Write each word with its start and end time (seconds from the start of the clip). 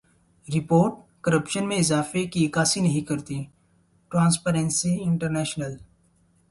report 0.47 0.93
corruption 1.23 1.67
میں 1.67 1.77
اضافے 1.77 2.25
کی 2.27 2.45
عکاسی 2.47 2.81
نہیں 2.81 3.07
کرتی 3.09 3.43
ٹرانسپیرنسی 4.11 4.97
انٹرنیشنل 5.03 5.75